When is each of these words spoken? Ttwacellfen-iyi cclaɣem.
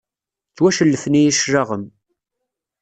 Ttwacellfen-iyi 0.49 1.31
cclaɣem. 1.37 1.83